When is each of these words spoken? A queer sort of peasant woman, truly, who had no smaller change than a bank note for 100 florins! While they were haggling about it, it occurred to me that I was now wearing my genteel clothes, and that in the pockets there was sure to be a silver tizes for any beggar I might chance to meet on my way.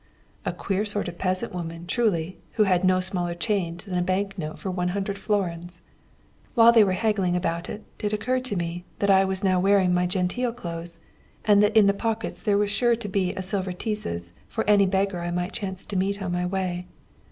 A 0.45 0.51
queer 0.51 0.83
sort 0.83 1.07
of 1.07 1.19
peasant 1.19 1.53
woman, 1.53 1.85
truly, 1.85 2.39
who 2.53 2.63
had 2.63 2.83
no 2.83 3.01
smaller 3.01 3.35
change 3.35 3.83
than 3.83 3.95
a 3.99 4.01
bank 4.01 4.35
note 4.35 4.57
for 4.57 4.71
100 4.71 5.19
florins! 5.19 5.83
While 6.55 6.71
they 6.71 6.83
were 6.83 6.93
haggling 6.97 7.35
about 7.35 7.69
it, 7.69 7.83
it 7.99 8.11
occurred 8.11 8.43
to 8.45 8.55
me 8.55 8.83
that 8.97 9.11
I 9.11 9.23
was 9.25 9.43
now 9.43 9.59
wearing 9.59 9.93
my 9.93 10.07
genteel 10.07 10.53
clothes, 10.53 10.97
and 11.45 11.61
that 11.61 11.77
in 11.77 11.85
the 11.85 11.93
pockets 11.93 12.41
there 12.41 12.57
was 12.57 12.71
sure 12.71 12.95
to 12.95 13.07
be 13.07 13.35
a 13.35 13.43
silver 13.43 13.73
tizes 13.73 14.33
for 14.47 14.67
any 14.67 14.87
beggar 14.87 15.19
I 15.19 15.29
might 15.29 15.51
chance 15.53 15.85
to 15.85 15.95
meet 15.95 16.19
on 16.19 16.31
my 16.31 16.47
way. 16.47 16.87